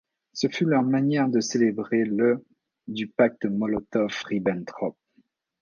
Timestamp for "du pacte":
2.87-3.45